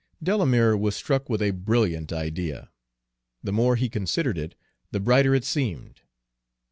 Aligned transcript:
Delamere 0.23 0.75
was 0.75 0.95
struck 0.95 1.29
with 1.29 1.43
a 1.43 1.51
brilliant 1.51 2.11
idea. 2.11 2.71
The 3.43 3.53
more 3.53 3.75
he 3.75 3.87
considered 3.87 4.35
it, 4.35 4.55
the 4.89 4.99
brighter 4.99 5.35
it 5.35 5.45
seemed. 5.45 6.01